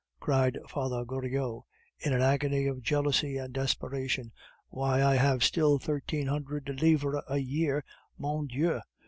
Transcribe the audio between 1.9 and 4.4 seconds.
in an agony of jealousy and desperation.